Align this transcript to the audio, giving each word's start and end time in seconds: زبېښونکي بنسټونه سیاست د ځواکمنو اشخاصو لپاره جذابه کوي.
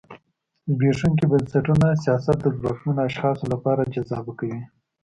زبېښونکي 0.69 1.25
بنسټونه 1.31 1.87
سیاست 2.03 2.37
د 2.41 2.45
ځواکمنو 2.57 3.05
اشخاصو 3.09 3.45
لپاره 3.53 3.89
جذابه 3.93 4.33
کوي. 4.39 4.61